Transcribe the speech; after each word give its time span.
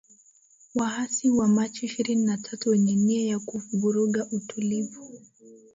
waasi 0.75 1.29
wa 1.29 1.47
Machi 1.47 1.85
ishirini 1.85 2.25
na 2.25 2.37
tatu 2.37 2.69
wenye 2.69 2.95
nia 2.95 3.27
ya 3.27 3.39
kuvuruga 3.39 4.27
utulivu 4.31 5.21